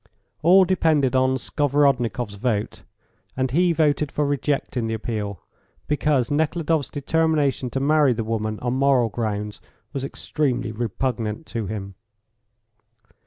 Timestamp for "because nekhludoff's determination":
5.87-7.69